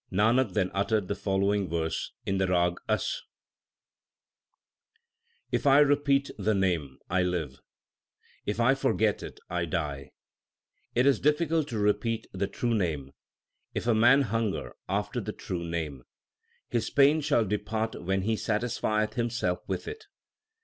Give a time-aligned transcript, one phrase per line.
[0.11, 3.21] Nanak then uttered the following verses in the Rag Asa:
[5.51, 7.59] If I repeat the Name, I live;
[8.47, 9.97] if I forget it, I die;
[10.93, 13.11] 1 It is difficult to repeat the true Name.
[13.75, 16.01] If a man hunger after the true Name,
[16.67, 20.05] His pain shall depart when he satisfieth himself with it.